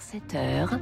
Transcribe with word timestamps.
7h, 0.00 0.78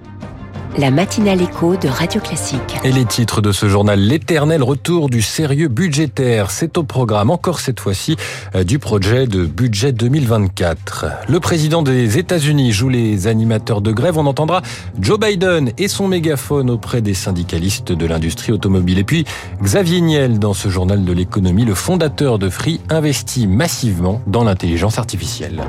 la 0.76 0.90
matinale 0.90 1.40
écho 1.40 1.76
de 1.76 1.86
Radio 1.86 2.20
Classique. 2.20 2.76
Et 2.82 2.90
les 2.90 3.04
titres 3.04 3.40
de 3.40 3.52
ce 3.52 3.68
journal, 3.68 4.00
l'éternel 4.00 4.62
retour 4.62 5.08
du 5.08 5.22
sérieux 5.22 5.68
budgétaire. 5.68 6.50
C'est 6.50 6.76
au 6.78 6.82
programme, 6.82 7.30
encore 7.30 7.60
cette 7.60 7.78
fois-ci, 7.78 8.16
euh, 8.54 8.64
du 8.64 8.80
projet 8.80 9.26
de 9.26 9.46
budget 9.46 9.92
2024. 9.92 11.06
Le 11.28 11.38
président 11.38 11.82
des 11.82 12.18
États-Unis 12.18 12.72
joue 12.72 12.88
les 12.88 13.28
animateurs 13.28 13.82
de 13.82 13.92
grève. 13.92 14.18
On 14.18 14.26
entendra 14.26 14.62
Joe 15.00 15.18
Biden 15.18 15.70
et 15.78 15.86
son 15.86 16.08
mégaphone 16.08 16.68
auprès 16.68 17.00
des 17.00 17.14
syndicalistes 17.14 17.92
de 17.92 18.06
l'industrie 18.06 18.52
automobile. 18.52 18.98
Et 18.98 19.04
puis, 19.04 19.24
Xavier 19.62 20.00
Niel, 20.00 20.40
dans 20.40 20.54
ce 20.54 20.68
journal 20.68 21.04
de 21.04 21.12
l'économie, 21.12 21.64
le 21.64 21.74
fondateur 21.74 22.40
de 22.40 22.48
Free, 22.48 22.80
investit 22.90 23.46
massivement 23.46 24.20
dans 24.26 24.42
l'intelligence 24.42 24.98
artificielle. 24.98 25.62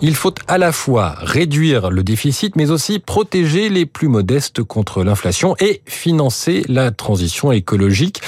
Il 0.00 0.14
faut 0.14 0.34
à 0.46 0.58
la 0.58 0.70
fois 0.70 1.16
réduire 1.18 1.90
le 1.90 2.04
déficit, 2.04 2.54
mais 2.54 2.70
aussi 2.70 3.00
protéger 3.00 3.68
les 3.68 3.84
plus 3.84 4.06
modestes 4.06 4.62
contre 4.62 5.02
l'inflation 5.02 5.56
et 5.58 5.82
financer 5.86 6.64
la 6.68 6.92
transition 6.92 7.50
écologique. 7.50 8.20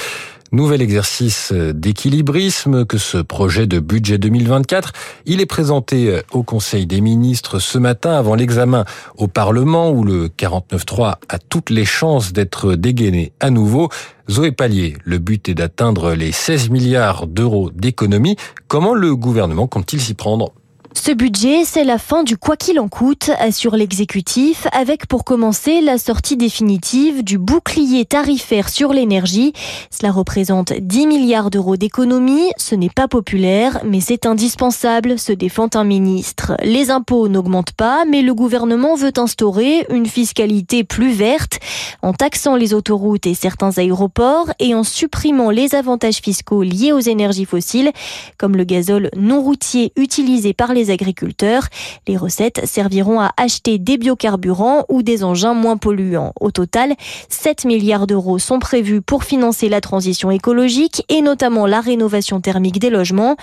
Nouvel 0.51 0.81
exercice 0.81 1.53
d'équilibrisme 1.53 2.83
que 2.83 2.97
ce 2.97 3.19
projet 3.19 3.67
de 3.67 3.79
budget 3.79 4.17
2024. 4.17 4.91
Il 5.25 5.39
est 5.39 5.45
présenté 5.45 6.19
au 6.33 6.43
Conseil 6.43 6.85
des 6.85 6.99
ministres 6.99 7.59
ce 7.59 7.77
matin 7.77 8.17
avant 8.17 8.35
l'examen 8.35 8.83
au 9.15 9.29
Parlement 9.29 9.91
où 9.91 10.03
le 10.03 10.27
49.3 10.27 11.15
a 11.29 11.39
toutes 11.39 11.69
les 11.69 11.85
chances 11.85 12.33
d'être 12.33 12.75
dégainé 12.75 13.31
à 13.39 13.49
nouveau. 13.49 13.87
Zoé 14.29 14.51
Pallier, 14.51 14.97
le 15.05 15.19
but 15.19 15.47
est 15.47 15.53
d'atteindre 15.53 16.15
les 16.15 16.33
16 16.33 16.69
milliards 16.69 17.27
d'euros 17.27 17.71
d'économie. 17.73 18.35
Comment 18.67 18.93
le 18.93 19.15
gouvernement 19.15 19.67
compte-t-il 19.67 20.01
s'y 20.01 20.15
prendre? 20.15 20.51
Ce 20.93 21.13
budget, 21.13 21.63
c'est 21.63 21.85
la 21.85 21.97
fin 21.97 22.23
du 22.23 22.37
quoi 22.37 22.57
qu'il 22.57 22.77
en 22.77 22.89
coûte, 22.89 23.31
assure 23.39 23.77
l'exécutif, 23.77 24.67
avec 24.73 25.07
pour 25.07 25.23
commencer 25.23 25.79
la 25.79 25.97
sortie 25.97 26.35
définitive 26.35 27.23
du 27.23 27.37
bouclier 27.37 28.03
tarifaire 28.03 28.67
sur 28.67 28.91
l'énergie. 28.91 29.53
Cela 29.89 30.11
représente 30.11 30.73
10 30.73 31.07
milliards 31.07 31.49
d'euros 31.49 31.77
d'économie. 31.77 32.51
Ce 32.57 32.75
n'est 32.75 32.89
pas 32.89 33.07
populaire, 33.07 33.79
mais 33.85 34.01
c'est 34.01 34.25
indispensable, 34.25 35.17
se 35.17 35.31
défend 35.31 35.69
un 35.75 35.85
ministre. 35.85 36.57
Les 36.61 36.91
impôts 36.91 37.29
n'augmentent 37.29 37.71
pas, 37.71 38.03
mais 38.03 38.21
le 38.21 38.33
gouvernement 38.33 38.95
veut 38.95 39.13
instaurer 39.15 39.85
une 39.89 40.07
fiscalité 40.07 40.83
plus 40.83 41.13
verte 41.13 41.59
en 42.01 42.11
taxant 42.11 42.57
les 42.57 42.73
autoroutes 42.73 43.27
et 43.27 43.33
certains 43.33 43.77
aéroports 43.77 44.51
et 44.59 44.75
en 44.75 44.83
supprimant 44.83 45.51
les 45.51 45.73
avantages 45.73 46.17
fiscaux 46.17 46.63
liés 46.63 46.91
aux 46.91 46.99
énergies 46.99 47.45
fossiles, 47.45 47.91
comme 48.37 48.57
le 48.57 48.65
gazole 48.65 49.09
non 49.15 49.41
routier 49.41 49.93
utilisé 49.95 50.53
par 50.53 50.73
les 50.73 50.80
agriculteurs. 50.89 51.67
Les 52.07 52.17
recettes 52.17 52.65
serviront 52.65 53.19
à 53.19 53.31
acheter 53.37 53.77
des 53.77 53.97
biocarburants 53.97 54.85
ou 54.89 55.03
des 55.03 55.23
engins 55.23 55.53
moins 55.53 55.77
polluants. 55.77 56.33
Au 56.39 56.51
total, 56.51 56.95
7 57.29 57.65
milliards 57.65 58.07
d'euros 58.07 58.39
sont 58.39 58.59
prévus 58.59 59.01
pour 59.01 59.23
financer 59.23 59.69
la 59.69 59.81
transition 59.81 60.31
écologique 60.31 61.03
et 61.09 61.21
notamment 61.21 61.67
la 61.67 61.81
rénovation 61.81 62.41
thermique 62.41 62.79
des 62.79 62.89
logements. 62.89 63.35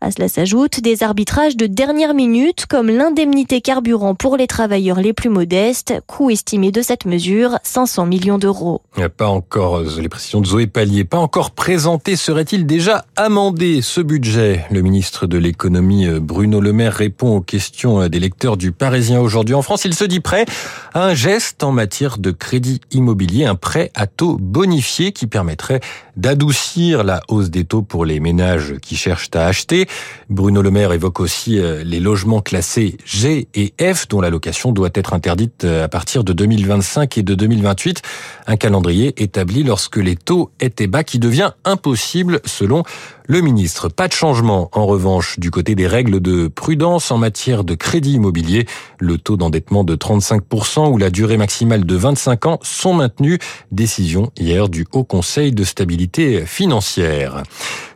À 0.00 0.10
cela 0.10 0.28
s'ajoutent 0.28 0.80
des 0.80 1.02
arbitrages 1.02 1.56
de 1.56 1.66
dernière 1.66 2.14
minute 2.14 2.66
comme 2.66 2.88
l'indemnité 2.88 3.60
carburant 3.60 4.14
pour 4.14 4.36
les 4.36 4.46
travailleurs 4.46 5.00
les 5.00 5.12
plus 5.12 5.28
modestes, 5.28 5.94
coût 6.06 6.30
estimé 6.30 6.70
de 6.70 6.82
cette 6.82 7.04
mesure 7.04 7.58
500 7.62 8.06
millions 8.06 8.38
d'euros. 8.38 8.82
Pas 9.16 9.28
encore, 9.28 9.78
euh, 9.78 10.00
les 10.00 10.08
précisions 10.08 10.40
de 10.40 10.46
Zoé 10.46 10.66
Pallier, 10.66 11.04
pas 11.04 11.18
encore 11.18 11.50
présenté, 11.50 12.16
serait-il 12.16 12.66
déjà 12.66 13.04
amendé 13.16 13.82
ce 13.82 14.00
budget? 14.00 14.64
Le 14.70 14.82
ministre 14.82 15.26
de 15.26 15.38
l'économie 15.38 16.06
euh, 16.06 16.20
Bruno 16.20 16.60
Le 16.60 16.72
Maire 16.72 16.85
répond 16.94 17.36
aux 17.36 17.40
questions 17.40 18.08
des 18.08 18.20
lecteurs 18.20 18.56
du 18.56 18.72
Parisien 18.72 19.20
aujourd'hui 19.20 19.54
en 19.54 19.62
France. 19.62 19.84
Il 19.84 19.94
se 19.94 20.04
dit 20.04 20.20
prêt 20.20 20.46
à 20.94 21.04
un 21.04 21.14
geste 21.14 21.62
en 21.62 21.72
matière 21.72 22.18
de 22.18 22.30
crédit 22.30 22.80
immobilier, 22.90 23.44
un 23.44 23.54
prêt 23.54 23.90
à 23.94 24.06
taux 24.06 24.36
bonifié 24.40 25.12
qui 25.12 25.26
permettrait 25.26 25.80
d'adoucir 26.16 27.04
la 27.04 27.20
hausse 27.28 27.50
des 27.50 27.64
taux 27.64 27.82
pour 27.82 28.04
les 28.04 28.20
ménages 28.20 28.74
qui 28.80 28.96
cherchent 28.96 29.30
à 29.34 29.46
acheter. 29.46 29.86
Bruno 30.30 30.62
Le 30.62 30.70
Maire 30.70 30.92
évoque 30.92 31.20
aussi 31.20 31.58
euh, 31.58 31.84
les 31.84 32.00
logements 32.00 32.40
classés 32.40 32.96
G 33.04 33.48
et 33.54 33.74
F 33.80 34.08
dont 34.08 34.20
la 34.20 34.30
location 34.30 34.72
doit 34.72 34.90
être 34.94 35.12
interdite 35.12 35.64
euh, 35.64 35.84
à 35.84 35.88
partir 35.88 36.24
de 36.24 36.32
2025 36.32 37.18
et 37.18 37.22
de 37.22 37.34
2028. 37.34 38.02
Un 38.46 38.56
calendrier 38.56 39.22
établi 39.22 39.62
lorsque 39.62 39.96
les 39.96 40.16
taux 40.16 40.50
étaient 40.60 40.86
bas 40.86 41.04
qui 41.04 41.18
devient 41.18 41.52
impossible 41.64 42.40
selon 42.44 42.82
le 43.26 43.40
ministre. 43.40 43.88
Pas 43.88 44.08
de 44.08 44.12
changement 44.12 44.70
en 44.72 44.86
revanche 44.86 45.38
du 45.38 45.50
côté 45.50 45.74
des 45.74 45.86
règles 45.86 46.20
de 46.20 46.48
prudence 46.48 46.75
en 46.84 47.18
matière 47.18 47.64
de 47.64 47.74
crédit 47.74 48.14
immobilier. 48.14 48.66
Le 48.98 49.18
taux 49.18 49.36
d'endettement 49.36 49.84
de 49.84 49.96
35% 49.96 50.90
ou 50.90 50.98
la 50.98 51.10
durée 51.10 51.36
maximale 51.36 51.84
de 51.84 51.96
25 51.96 52.46
ans 52.46 52.58
sont 52.62 52.94
maintenus. 52.94 53.38
Décision 53.72 54.30
hier 54.36 54.68
du 54.68 54.86
Haut 54.92 55.04
Conseil 55.04 55.52
de 55.52 55.64
stabilité 55.64 56.44
financière. 56.44 57.42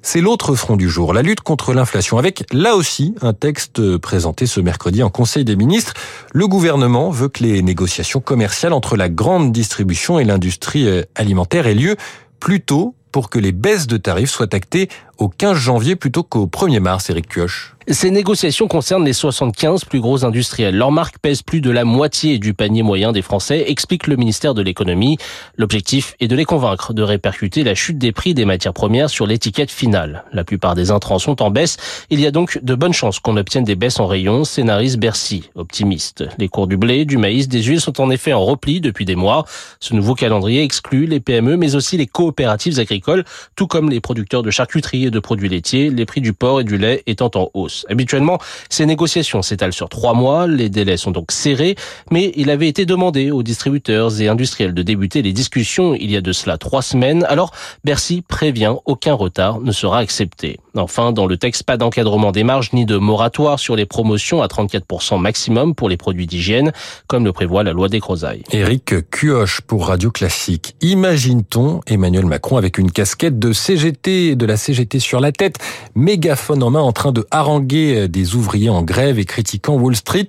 C'est 0.03 0.21
l'autre 0.21 0.55
front 0.55 0.77
du 0.77 0.89
jour, 0.89 1.13
la 1.13 1.23
lutte 1.23 1.43
contre 1.43 1.75
l'inflation, 1.75 2.17
avec 2.17 2.45
là 2.53 2.75
aussi 2.75 3.15
un 3.21 3.35
texte 3.35 3.99
présenté 3.99 4.47
ce 4.47 4.61
mercredi 4.61 5.03
en 5.03 5.11
Conseil 5.11 5.45
des 5.45 5.57
ministres. 5.57 5.95
Le 6.33 6.49
gouvernement 6.49 7.11
veut 7.11 7.29
que 7.29 7.43
les 7.43 7.63
négociations 7.63 8.21
commerciales 8.21 8.73
entre 8.73 8.97
la 8.97 9.09
grande 9.09 9.53
distribution 9.53 10.19
et 10.19 10.25
l'industrie 10.25 10.89
alimentaire 11.15 11.67
aient 11.67 11.75
lieu 11.75 11.97
plus 12.39 12.61
tôt 12.63 12.95
pour 13.13 13.31
que 13.31 13.39
les 13.39 13.53
baisses 13.53 13.87
de 13.87 13.97
tarifs 13.97 14.31
soient 14.31 14.55
actées 14.55 14.89
au 15.21 15.29
15 15.29 15.57
janvier 15.57 15.97
plutôt 15.97 16.23
qu'au 16.23 16.47
1er 16.47 16.81
mars, 16.81 17.11
Eric 17.11 17.29
Kioch. 17.29 17.75
Ces 17.89 18.11
négociations 18.11 18.69
concernent 18.69 19.05
les 19.05 19.13
75 19.13 19.85
plus 19.85 20.01
gros 20.01 20.25
industriels. 20.25 20.77
Leur 20.77 20.93
marque 20.93 21.19
pèse 21.19 21.43
plus 21.43 21.61
de 21.61 21.71
la 21.71 21.85
moitié 21.85 22.39
du 22.39 22.55
panier 22.55 22.83
moyen 22.83 23.11
des 23.11 23.21
Français, 23.21 23.65
explique 23.67 24.07
le 24.07 24.17
ministère 24.17 24.55
de 24.55 24.63
l'économie. 24.63 25.19
L'objectif 25.57 26.15
est 26.21 26.29
de 26.29 26.37
les 26.37 26.45
convaincre 26.45 26.93
de 26.93 27.03
répercuter 27.03 27.65
la 27.65 27.75
chute 27.75 27.99
des 27.99 28.13
prix 28.13 28.33
des 28.33 28.45
matières 28.45 28.75
premières 28.75 29.11
sur 29.11 29.27
l'étiquette 29.27 29.73
finale. 29.73 30.25
La 30.33 30.45
plupart 30.45 30.75
des 30.75 30.93
intrants 30.93 31.19
sont 31.19 31.43
en 31.43 31.51
baisse. 31.51 31.79
Il 32.11 32.21
y 32.21 32.27
a 32.27 32.31
donc 32.31 32.61
de 32.63 32.75
bonnes 32.77 32.93
chances 32.93 33.19
qu'on 33.19 33.37
obtienne 33.37 33.65
des 33.65 33.77
baisses 33.77 33.99
en 33.99 34.07
rayon, 34.07 34.45
scénarise 34.45 34.97
Bercy, 34.97 35.51
optimiste. 35.57 36.25
Les 36.39 36.49
cours 36.49 36.69
du 36.69 36.77
blé, 36.77 37.05
du 37.07 37.17
maïs, 37.17 37.49
des 37.49 37.63
huiles 37.63 37.81
sont 37.81 38.01
en 38.01 38.11
effet 38.11 38.33
en 38.33 38.45
repli 38.45 38.81
depuis 38.81 39.05
des 39.05 39.17
mois. 39.17 39.47
Ce 39.81 39.95
nouveau 39.95 40.15
calendrier 40.15 40.63
exclut 40.63 41.07
les 41.07 41.19
PME, 41.19 41.57
mais 41.57 41.75
aussi 41.75 41.97
les 41.97 42.07
coopératives 42.07 42.79
agricoles, 42.79 43.25
tout 43.57 43.67
comme 43.67 43.91
les 43.91 44.01
producteurs 44.01 44.45
de 44.45 44.51
charcuterie 44.53 45.10
de 45.11 45.21
produits 45.21 45.49
laitiers, 45.49 45.91
les 45.91 46.07
prix 46.07 46.21
du 46.21 46.33
porc 46.33 46.61
et 46.61 46.65
du 46.65 46.79
lait 46.79 47.03
étant 47.07 47.31
en 47.35 47.51
hausse. 47.55 47.87
Habituellement, 47.89 48.39
ces 48.69 48.87
négociations 48.87 49.43
s'étalent 49.43 49.73
sur 49.73 49.89
trois 49.89 50.15
mois, 50.15 50.47
les 50.47 50.69
délais 50.69 50.97
sont 50.97 51.11
donc 51.11 51.33
serrés, 51.33 51.77
mais 52.11 52.33
il 52.37 52.51
avait 52.51 52.69
été 52.69 52.87
demandé 52.87 53.31
aux 53.31 53.43
distributeurs 53.43 54.21
et 54.21 54.29
industriels 54.29 54.75
de 54.75 54.83
débuter 54.83 55.23
les 55.23 55.33
discussions 55.33 55.95
il 55.95 56.11
y 56.11 56.17
a 56.17 56.21
de 56.21 56.33
cela 56.33 56.59
trois 56.59 56.83
semaines, 56.83 57.25
alors 57.29 57.53
Bercy 57.85 58.23
prévient, 58.27 58.75
aucun 58.87 59.15
retard 59.15 59.61
ne 59.61 59.73
sera 59.73 59.99
accepté. 59.99 60.59
Enfin, 60.77 61.13
dans 61.13 61.27
le 61.27 61.37
texte, 61.37 61.65
pas 61.65 61.77
d'encadrement 61.77 62.33
des 62.33 62.45
marges 62.45 62.73
ni 62.73 62.87
de 62.87 62.97
moratoire 62.97 63.59
sur 63.59 63.77
les 63.77 63.87
promotions 63.87 64.43
à 64.43 64.47
34% 64.47 65.21
maximum 65.21 65.75
pour 65.75 65.89
les 65.89 65.97
produits 65.97 66.27
d'hygiène, 66.27 66.73
comme 67.07 67.25
le 67.25 67.33
prévoit 67.33 67.65
la 67.65 67.73
loi 67.73 67.89
des 67.89 67.99
grosailles. 67.99 68.45
Éric 68.53 69.11
Cuoche 69.11 69.61
pour 69.63 69.89
Radio 69.89 70.11
Classique. 70.11 70.77
Imagine-t-on 70.81 71.81
Emmanuel 71.87 72.27
Macron 72.27 72.57
avec 72.57 72.79
une 72.79 72.91
casquette 72.91 73.39
de 73.39 73.53
CGT, 73.53 74.37
de 74.37 74.47
la 74.47 74.57
CGT 74.57 75.00
sur 75.01 75.21
la 75.21 75.33
tête, 75.33 75.57
mégaphone 75.95 76.63
en 76.63 76.71
main 76.71 76.81
en 76.81 76.93
train 76.93 77.13
de 77.13 77.27
haranguer 77.31 78.09
des 78.09 78.35
ouvriers 78.35 78.71
en 78.71 78.83
grève 78.83 79.19
et 79.19 79.25
critiquant 79.25 79.75
Wall 79.75 79.97
Street 79.97 80.29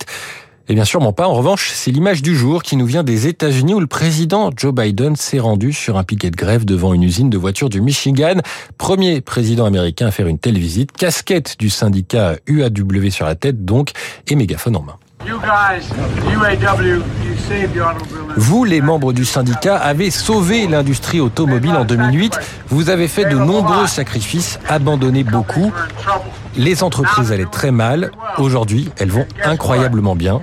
et 0.71 0.73
bien 0.73 0.85
sûrement 0.85 1.11
pas. 1.11 1.27
En 1.27 1.33
revanche, 1.33 1.71
c'est 1.73 1.91
l'image 1.91 2.21
du 2.21 2.35
jour 2.35 2.63
qui 2.63 2.77
nous 2.77 2.85
vient 2.85 3.03
des 3.03 3.27
États-Unis 3.27 3.73
où 3.73 3.81
le 3.81 3.87
président 3.87 4.51
Joe 4.55 4.73
Biden 4.73 5.17
s'est 5.17 5.39
rendu 5.39 5.73
sur 5.73 5.97
un 5.97 6.03
piquet 6.03 6.29
de 6.29 6.35
grève 6.37 6.63
devant 6.63 6.93
une 6.93 7.03
usine 7.03 7.29
de 7.29 7.37
voitures 7.37 7.69
du 7.69 7.81
Michigan. 7.81 8.35
Premier 8.77 9.19
président 9.19 9.65
américain 9.65 10.07
à 10.07 10.11
faire 10.11 10.27
une 10.27 10.39
telle 10.39 10.57
visite. 10.57 10.93
Casquette 10.93 11.57
du 11.59 11.69
syndicat 11.69 12.37
UAW 12.47 13.09
sur 13.09 13.25
la 13.25 13.35
tête 13.35 13.65
donc 13.65 13.91
et 14.27 14.35
mégaphone 14.35 14.77
en 14.77 14.83
main. 14.83 14.95
Vous, 18.37 18.63
les 18.63 18.81
membres 18.81 19.13
du 19.13 19.25
syndicat, 19.25 19.75
avez 19.77 20.09
sauvé 20.09 20.67
l'industrie 20.67 21.19
automobile 21.19 21.75
en 21.75 21.85
2008. 21.85 22.39
Vous 22.69 22.89
avez 22.89 23.07
fait 23.07 23.25
de 23.25 23.37
nombreux 23.37 23.87
sacrifices, 23.87 24.59
abandonné 24.67 25.23
beaucoup. 25.23 25.71
Les 26.55 26.83
entreprises 26.83 27.31
allaient 27.31 27.45
très 27.45 27.71
mal. 27.71 28.11
Aujourd'hui, 28.37 28.89
elles 28.97 29.11
vont 29.11 29.27
incroyablement 29.43 30.15
bien. 30.15 30.41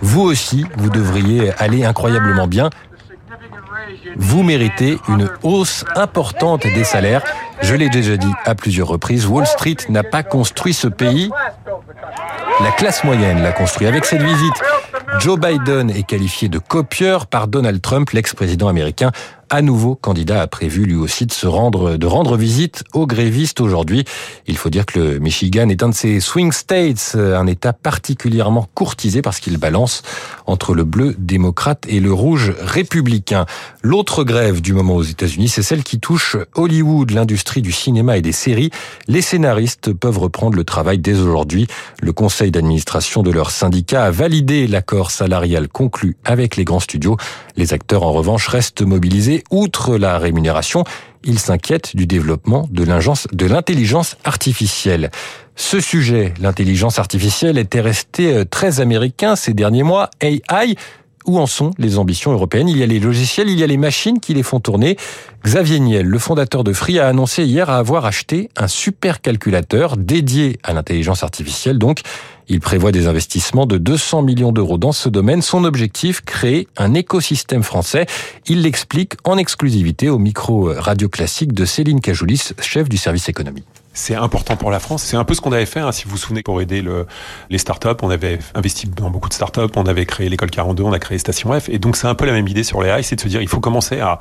Vous 0.00 0.22
aussi, 0.22 0.66
vous 0.76 0.90
devriez 0.90 1.52
aller 1.58 1.84
incroyablement 1.84 2.46
bien. 2.46 2.70
Vous 4.16 4.42
méritez 4.42 4.98
une 5.08 5.28
hausse 5.42 5.84
importante 5.96 6.62
des 6.62 6.84
salaires. 6.84 7.22
Je 7.62 7.74
l'ai 7.74 7.88
déjà 7.88 8.16
dit 8.16 8.32
à 8.44 8.54
plusieurs 8.54 8.88
reprises, 8.88 9.26
Wall 9.26 9.46
Street 9.46 9.76
n'a 9.88 10.02
pas 10.02 10.22
construit 10.22 10.74
ce 10.74 10.88
pays. 10.88 11.30
La 12.60 12.72
classe 12.72 13.04
moyenne 13.04 13.40
l'a 13.40 13.52
construit. 13.52 13.86
Avec 13.86 14.04
cette 14.04 14.22
visite, 14.22 14.54
Joe 15.20 15.38
Biden 15.38 15.90
est 15.90 16.02
qualifié 16.02 16.48
de 16.48 16.58
copieur 16.58 17.28
par 17.28 17.46
Donald 17.46 17.80
Trump, 17.80 18.10
l'ex-président 18.10 18.66
américain, 18.66 19.12
à 19.50 19.62
nouveau 19.62 19.94
candidat, 19.94 20.42
a 20.42 20.46
prévu 20.46 20.84
lui 20.84 20.94
aussi 20.94 21.26
de 21.26 21.32
se 21.32 21.46
rendre, 21.46 21.96
de 21.96 22.06
rendre 22.06 22.36
visite 22.36 22.84
aux 22.92 23.06
grévistes 23.06 23.60
aujourd'hui. 23.60 24.04
Il 24.46 24.56
faut 24.56 24.70
dire 24.70 24.86
que 24.86 24.98
le 24.98 25.18
Michigan 25.18 25.68
est 25.68 25.82
un 25.82 25.88
de 25.88 25.94
ces 25.94 26.20
swing 26.20 26.52
states, 26.52 27.16
un 27.16 27.46
État 27.46 27.72
particulièrement 27.72 28.68
courtisé 28.74 29.22
parce 29.22 29.40
qu'il 29.40 29.56
balance 29.58 30.02
entre 30.46 30.74
le 30.74 30.84
bleu 30.84 31.14
démocrate 31.18 31.84
et 31.88 32.00
le 32.00 32.12
rouge 32.12 32.54
républicain. 32.60 33.46
L'autre 33.82 34.24
grève 34.24 34.60
du 34.60 34.72
moment 34.72 34.96
aux 34.96 35.02
États-Unis, 35.02 35.48
c'est 35.48 35.62
celle 35.62 35.82
qui 35.82 35.98
touche 35.98 36.36
Hollywood, 36.54 37.10
l'industrie 37.10 37.62
du 37.62 37.72
cinéma 37.72 38.16
et 38.16 38.22
des 38.22 38.32
séries. 38.32 38.70
Les 39.06 39.22
scénaristes 39.22 39.92
peuvent 39.92 40.18
reprendre 40.18 40.56
le 40.56 40.64
travail 40.64 40.98
dès 40.98 41.18
aujourd'hui. 41.18 41.66
Le 42.00 42.12
conseil 42.12 42.50
d'administration 42.50 43.22
de 43.22 43.30
leur 43.30 43.50
syndicat 43.50 44.04
a 44.04 44.10
validé 44.10 44.66
l'accord 44.66 45.10
salarial 45.10 45.68
conclu 45.68 46.16
avec 46.24 46.56
les 46.56 46.64
grands 46.64 46.80
studios. 46.80 47.16
Les 47.56 47.72
acteurs, 47.72 48.02
en 48.02 48.12
revanche, 48.12 48.48
restent 48.48 48.82
mobilisés. 48.82 49.37
Outre 49.50 49.96
la 49.96 50.18
rémunération, 50.18 50.84
ils 51.24 51.38
s'inquiètent 51.38 51.96
du 51.96 52.06
développement 52.06 52.68
de 52.70 53.46
l'intelligence 53.46 54.16
artificielle. 54.24 55.10
Ce 55.56 55.80
sujet, 55.80 56.34
l'intelligence 56.40 57.00
artificielle, 57.00 57.58
était 57.58 57.80
resté 57.80 58.32
euh, 58.32 58.44
très 58.44 58.80
américain 58.80 59.34
ces 59.34 59.54
derniers 59.54 59.82
mois. 59.82 60.08
AI, 60.20 60.76
où 61.26 61.38
en 61.38 61.46
sont 61.46 61.72
les 61.78 61.98
ambitions 61.98 62.32
européennes? 62.32 62.68
Il 62.68 62.78
y 62.78 62.82
a 62.84 62.86
les 62.86 63.00
logiciels, 63.00 63.50
il 63.50 63.58
y 63.58 63.64
a 63.64 63.66
les 63.66 63.76
machines 63.76 64.20
qui 64.20 64.34
les 64.34 64.44
font 64.44 64.60
tourner. 64.60 64.96
Xavier 65.44 65.80
Niel, 65.80 66.06
le 66.06 66.18
fondateur 66.18 66.62
de 66.62 66.72
Free, 66.72 67.00
a 67.00 67.08
annoncé 67.08 67.44
hier 67.44 67.68
avoir 67.70 68.06
acheté 68.06 68.50
un 68.56 68.68
supercalculateur 68.68 69.96
dédié 69.96 70.60
à 70.62 70.72
l'intelligence 70.72 71.24
artificielle. 71.24 71.78
Donc, 71.78 72.02
il 72.48 72.60
prévoit 72.60 72.92
des 72.92 73.06
investissements 73.06 73.66
de 73.66 73.78
200 73.78 74.22
millions 74.22 74.52
d'euros 74.52 74.78
dans 74.78 74.92
ce 74.92 75.08
domaine. 75.08 75.42
Son 75.42 75.64
objectif, 75.64 76.22
créer 76.22 76.68
un 76.76 76.94
écosystème 76.94 77.62
français. 77.62 78.06
Il 78.46 78.62
l'explique 78.62 79.14
en 79.24 79.38
exclusivité 79.38 80.08
au 80.08 80.18
micro 80.18 80.72
radio 80.76 81.08
classique 81.08 81.52
de 81.52 81.64
Céline 81.64 82.00
Cajoulis, 82.00 82.52
chef 82.60 82.88
du 82.88 82.96
service 82.96 83.28
économie 83.28 83.64
c'est 83.98 84.14
important 84.14 84.56
pour 84.56 84.70
la 84.70 84.78
France. 84.78 85.02
C'est 85.02 85.16
un 85.16 85.24
peu 85.24 85.34
ce 85.34 85.40
qu'on 85.40 85.52
avait 85.52 85.66
fait, 85.66 85.80
hein, 85.80 85.90
si 85.90 86.04
vous 86.04 86.12
vous 86.12 86.16
souvenez, 86.16 86.42
pour 86.42 86.62
aider 86.62 86.82
le, 86.82 87.06
les 87.50 87.58
startups. 87.58 87.88
On 88.02 88.10
avait 88.10 88.38
investi 88.54 88.86
dans 88.86 89.10
beaucoup 89.10 89.28
de 89.28 89.34
startups, 89.34 89.72
on 89.74 89.86
avait 89.86 90.06
créé 90.06 90.28
l'école 90.28 90.50
42, 90.50 90.84
on 90.84 90.92
a 90.92 91.00
créé 91.00 91.18
Station 91.18 91.58
F. 91.58 91.68
Et 91.68 91.78
donc, 91.78 91.96
c'est 91.96 92.06
un 92.06 92.14
peu 92.14 92.24
la 92.24 92.32
même 92.32 92.46
idée 92.46 92.62
sur 92.62 92.80
les 92.80 92.90
AI, 92.90 93.02
c'est 93.02 93.16
de 93.16 93.20
se 93.20 93.28
dire, 93.28 93.42
il 93.42 93.48
faut 93.48 93.58
commencer 93.60 94.00
à, 94.00 94.20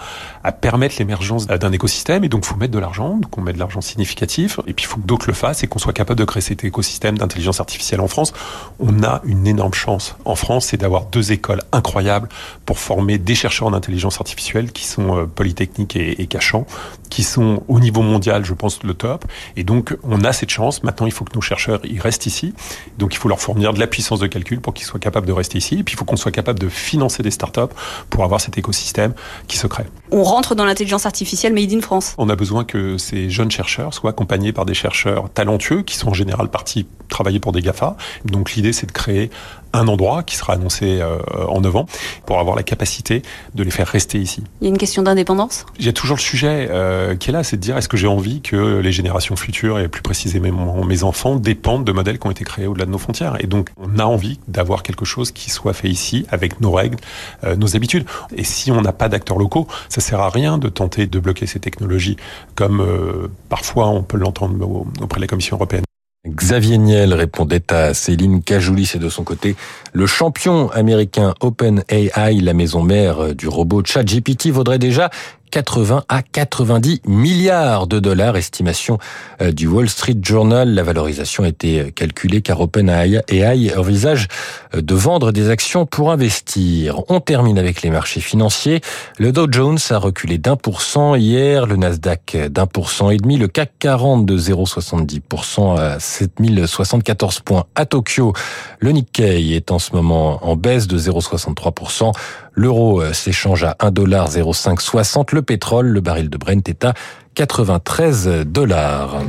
permettre 0.61 0.95
l'émergence 0.97 1.45
d'un 1.45 1.71
écosystème. 1.71 2.23
Et 2.23 2.29
donc, 2.29 2.43
il 2.45 2.47
faut 2.47 2.55
mettre 2.55 2.73
de 2.73 2.79
l'argent, 2.79 3.17
donc 3.17 3.37
on 3.37 3.41
met 3.41 3.53
de 3.53 3.59
l'argent 3.59 3.81
significatif. 3.81 4.59
Et 4.65 4.73
puis, 4.73 4.85
il 4.85 4.87
faut 4.87 4.97
que 4.97 5.05
d'autres 5.05 5.27
le 5.27 5.33
fassent 5.33 5.63
et 5.63 5.67
qu'on 5.67 5.79
soit 5.79 5.93
capable 5.93 6.19
de 6.19 6.25
créer 6.25 6.41
cet 6.41 6.63
écosystème 6.63 7.17
d'intelligence 7.17 7.59
artificielle 7.59 8.01
en 8.01 8.07
France. 8.07 8.33
On 8.79 9.03
a 9.03 9.21
une 9.25 9.45
énorme 9.45 9.75
chance 9.75 10.15
en 10.25 10.35
France, 10.35 10.67
c'est 10.67 10.77
d'avoir 10.77 11.05
deux 11.05 11.31
écoles 11.31 11.61
incroyables 11.71 12.29
pour 12.65 12.79
former 12.79 13.19
des 13.19 13.35
chercheurs 13.35 13.67
en 13.67 13.73
intelligence 13.73 14.19
artificielle 14.19 14.71
qui 14.71 14.85
sont 14.85 15.15
euh, 15.15 15.25
Polytechnique 15.25 15.95
et, 15.95 16.19
et 16.21 16.25
Cachan, 16.25 16.65
qui 17.09 17.21
sont 17.23 17.63
au 17.67 17.79
niveau 17.79 18.01
mondial, 18.01 18.43
je 18.43 18.53
pense, 18.55 18.81
le 18.83 18.95
top. 18.95 19.25
Donc, 19.67 19.97
on 20.01 20.23
a 20.23 20.31
cette 20.31 20.49
chance. 20.49 20.81
Maintenant, 20.81 21.05
il 21.05 21.11
faut 21.11 21.25
que 21.25 21.35
nos 21.35 21.41
chercheurs 21.41 21.81
ils 21.83 21.99
restent 21.99 22.25
ici. 22.25 22.53
Donc, 22.97 23.13
il 23.13 23.17
faut 23.17 23.27
leur 23.27 23.41
fournir 23.41 23.73
de 23.73 23.79
la 23.79 23.85
puissance 23.85 24.21
de 24.21 24.27
calcul 24.27 24.61
pour 24.61 24.73
qu'ils 24.73 24.85
soient 24.85 24.99
capables 24.99 25.27
de 25.27 25.33
rester 25.33 25.57
ici. 25.57 25.79
Et 25.79 25.83
puis, 25.83 25.93
il 25.93 25.97
faut 25.97 26.05
qu'on 26.05 26.15
soit 26.15 26.31
capable 26.31 26.57
de 26.57 26.69
financer 26.69 27.21
des 27.21 27.31
startups 27.31 27.73
pour 28.09 28.23
avoir 28.23 28.39
cet 28.39 28.57
écosystème 28.57 29.13
qui 29.49 29.57
se 29.57 29.67
crée. 29.67 29.83
On 30.09 30.23
rentre 30.23 30.55
dans 30.55 30.63
l'intelligence 30.63 31.05
artificielle 31.05 31.53
made 31.53 31.73
in 31.73 31.81
France. 31.81 32.15
On 32.17 32.29
a 32.29 32.37
besoin 32.37 32.63
que 32.63 32.97
ces 32.97 33.29
jeunes 33.29 33.51
chercheurs 33.51 33.93
soient 33.93 34.11
accompagnés 34.11 34.53
par 34.53 34.65
des 34.65 34.73
chercheurs 34.73 35.29
talentueux 35.29 35.81
qui 35.81 35.97
sont 35.97 36.07
en 36.07 36.13
général 36.13 36.47
partis 36.47 36.87
travailler 37.09 37.41
pour 37.41 37.51
des 37.51 37.61
GAFA. 37.61 37.97
Donc, 38.23 38.53
l'idée, 38.53 38.71
c'est 38.71 38.87
de 38.87 38.93
créer 38.93 39.29
un 39.73 39.87
endroit 39.87 40.23
qui 40.23 40.35
sera 40.35 40.53
annoncé 40.53 40.99
euh, 41.01 41.19
en 41.47 41.61
novembre 41.61 41.89
pour 42.25 42.39
avoir 42.39 42.55
la 42.55 42.63
capacité 42.63 43.21
de 43.55 43.63
les 43.63 43.71
faire 43.71 43.87
rester 43.87 44.19
ici. 44.19 44.43
Il 44.61 44.65
y 44.65 44.67
a 44.67 44.69
une 44.69 44.77
question 44.77 45.03
d'indépendance? 45.03 45.65
Il 45.79 45.85
y 45.85 45.89
a 45.89 45.93
toujours 45.93 46.17
le 46.17 46.21
sujet 46.21 46.67
euh, 46.69 47.15
qui 47.15 47.29
est 47.29 47.33
là, 47.33 47.43
c'est 47.43 47.57
de 47.57 47.61
dire 47.61 47.77
est-ce 47.77 47.89
que 47.89 47.97
j'ai 47.97 48.07
envie 48.07 48.41
que 48.41 48.79
les 48.79 48.91
générations 48.91 49.35
futures 49.35 49.79
et 49.79 49.87
plus 49.87 50.01
précisément 50.01 50.83
mes 50.85 51.03
enfants 51.03 51.35
dépendent 51.35 51.85
de 51.85 51.91
modèles 51.91 52.19
qui 52.19 52.27
ont 52.27 52.31
été 52.31 52.43
créés 52.43 52.67
au-delà 52.67 52.85
de 52.85 52.91
nos 52.91 52.97
frontières? 52.97 53.37
Et 53.39 53.47
donc 53.47 53.69
on 53.77 53.99
a 53.99 54.05
envie 54.05 54.39
d'avoir 54.47 54.83
quelque 54.83 55.05
chose 55.05 55.31
qui 55.31 55.49
soit 55.49 55.73
fait 55.73 55.89
ici 55.89 56.25
avec 56.29 56.61
nos 56.61 56.71
règles, 56.71 56.97
euh, 57.43 57.55
nos 57.55 57.75
habitudes. 57.75 58.05
Et 58.35 58.43
si 58.43 58.71
on 58.71 58.81
n'a 58.81 58.93
pas 58.93 59.09
d'acteurs 59.09 59.37
locaux, 59.37 59.67
ça 59.89 60.01
sert 60.01 60.19
à 60.19 60.29
rien 60.29 60.57
de 60.57 60.69
tenter 60.69 61.07
de 61.07 61.19
bloquer 61.19 61.47
ces 61.47 61.59
technologies 61.59 62.17
comme 62.55 62.81
euh, 62.81 63.27
parfois 63.49 63.87
on 63.87 64.03
peut 64.03 64.17
l'entendre 64.17 64.85
auprès 65.01 65.17
de 65.17 65.21
la 65.21 65.27
Commission 65.27 65.57
européenne. 65.57 65.86
Xavier 66.29 66.77
Niel 66.77 67.13
répondait 67.13 67.71
à 67.71 67.93
Céline 67.93 68.41
Cajoulis 68.41 68.91
et 68.95 68.99
de 68.99 69.09
son 69.09 69.23
côté, 69.23 69.55
le 69.93 70.05
champion 70.05 70.69
américain 70.71 71.33
OpenAI, 71.39 72.39
la 72.41 72.53
maison 72.53 72.81
mère 72.81 73.33
du 73.33 73.47
robot 73.47 73.83
ChatGPT, 73.83 74.47
vaudrait 74.47 74.79
déjà 74.79 75.09
80 75.49 76.03
à 76.09 76.21
90 76.21 77.01
milliards 77.05 77.87
de 77.87 77.99
dollars, 77.99 78.35
estimation 78.37 78.97
euh, 79.41 79.51
du 79.51 79.67
Wall 79.67 79.89
Street 79.89 80.17
Journal. 80.21 80.73
La 80.73 80.83
valorisation 80.83 81.43
a 81.43 81.47
été 81.47 81.79
euh, 81.79 81.89
calculée 81.91 82.41
car 82.41 82.61
OpenAI 82.61 83.21
envisage 83.77 84.27
euh, 84.75 84.81
de 84.81 84.95
vendre 84.95 85.31
des 85.31 85.49
actions 85.49 85.85
pour 85.85 86.11
investir. 86.11 87.01
On 87.09 87.19
termine 87.19 87.57
avec 87.57 87.81
les 87.81 87.89
marchés 87.89 88.19
financiers. 88.19 88.81
Le 89.17 89.31
Dow 89.31 89.47
Jones 89.49 89.79
a 89.89 89.97
reculé 89.97 90.37
d'un 90.37 90.55
pour 90.55 90.81
cent 90.81 91.15
hier, 91.15 91.65
le 91.65 91.75
Nasdaq 91.75 92.37
d'un 92.49 92.67
pour 92.67 92.89
cent 92.89 93.09
et 93.09 93.17
demi, 93.17 93.37
le 93.37 93.47
CAC 93.47 93.71
40 93.79 94.25
de 94.25 94.37
0,70% 94.37 95.77
à 95.77 95.99
7074 95.99 97.39
points 97.41 97.65
à 97.75 97.85
Tokyo. 97.85 98.33
Le 98.79 98.91
Nikkei 98.91 99.55
est 99.55 99.71
en 99.71 99.79
ce 99.79 99.93
moment 99.93 100.39
en 100.47 100.55
baisse 100.55 100.87
de 100.87 100.97
0,63%. 100.97 102.11
L'euro 102.59 103.13
s'échange 103.13 103.63
à 103.63 103.75
1,0560. 103.79 105.27
Le 105.31 105.43
pétrole, 105.43 105.89
le 105.89 106.01
baril 106.01 106.31
de 106.31 106.37
Brent 106.37 106.67
est 106.67 106.85
à 106.85 106.95
93 107.35 108.45
dollars. 108.47 109.21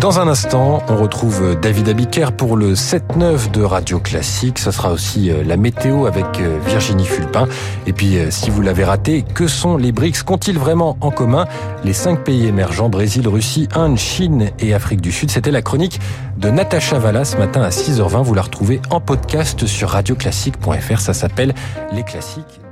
Dans 0.00 0.20
un 0.20 0.28
instant, 0.28 0.82
on 0.88 0.96
retrouve 0.96 1.58
David 1.58 1.88
Abiker 1.88 2.32
pour 2.32 2.58
le 2.58 2.74
7-9 2.74 3.50
de 3.50 3.62
Radio 3.62 3.98
Classique. 3.98 4.58
Ce 4.58 4.70
sera 4.70 4.92
aussi 4.92 5.30
euh, 5.30 5.42
la 5.42 5.56
météo 5.56 6.04
avec 6.04 6.38
euh, 6.38 6.58
Virginie 6.66 7.06
Fulpin. 7.06 7.48
Et 7.86 7.94
puis, 7.94 8.18
euh, 8.18 8.30
si 8.30 8.50
vous 8.50 8.60
l'avez 8.60 8.84
raté, 8.84 9.22
que 9.22 9.46
sont 9.46 9.78
les 9.78 9.92
BRICS? 9.92 10.22
Qu'ont-ils 10.22 10.58
vraiment 10.58 10.98
en 11.00 11.10
commun? 11.10 11.46
Les 11.82 11.94
cinq 11.94 12.24
pays 12.24 12.46
émergents, 12.46 12.90
Brésil, 12.90 13.26
Russie, 13.26 13.68
Inde, 13.74 13.96
Chine 13.96 14.50
et 14.58 14.74
Afrique 14.74 15.00
du 15.00 15.12
Sud. 15.12 15.30
C'était 15.30 15.50
la 15.50 15.62
chronique 15.62 15.98
de 16.36 16.50
Natacha 16.50 16.98
Valla 16.98 17.24
ce 17.24 17.38
matin 17.38 17.62
à 17.62 17.70
6h20. 17.70 18.22
Vous 18.22 18.34
la 18.34 18.42
retrouvez 18.42 18.82
en 18.90 19.00
podcast 19.00 19.64
sur 19.64 19.88
radioclassique.fr. 19.88 21.00
Ça 21.00 21.14
s'appelle 21.14 21.54
Les 21.94 22.02
Classiques 22.02 22.65